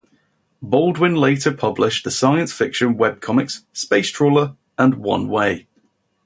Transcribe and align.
Baldwin 0.63 1.13
later 1.13 1.53
published 1.53 2.05
the 2.05 2.09
science 2.09 2.51
fiction 2.51 2.95
webcomics 2.97 3.65
"Spacetrawler" 3.71 4.57
and 4.75 4.95
"One 4.95 5.27
Way". 5.27 5.67